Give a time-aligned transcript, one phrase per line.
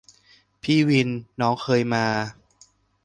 [0.63, 1.09] พี่วิน:
[1.41, 2.05] น้องเคยมา